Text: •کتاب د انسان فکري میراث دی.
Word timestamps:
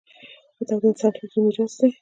•کتاب 0.57 0.79
د 0.81 0.85
انسان 0.89 1.11
فکري 1.17 1.39
میراث 1.45 1.73
دی. 1.79 1.87